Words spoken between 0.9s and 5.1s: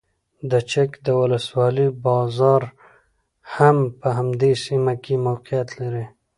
د ولسوالۍ بازار هم په همدې سیمه